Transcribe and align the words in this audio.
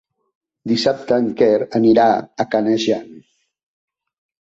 Dissabte 0.71 1.19
en 1.25 1.27
Quer 1.43 1.51
anirà 1.81 2.09
a 2.17 2.49
Canejan. 2.57 3.09